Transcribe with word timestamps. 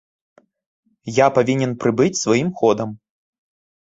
Я 1.17 1.27
павінен 1.35 1.75
прыбыць 1.83 2.21
сваім 2.21 2.49
ходам. 2.63 2.89